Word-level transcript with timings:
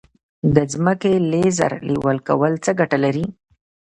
د 0.55 0.57
ځمکې 0.73 1.13
لیزر 1.31 1.71
لیول 1.89 2.17
کول 2.27 2.53
څه 2.65 2.71
ګټه 2.79 2.97
لري؟ 3.03 3.25